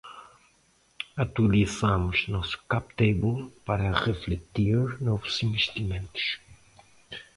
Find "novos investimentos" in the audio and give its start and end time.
4.99-6.25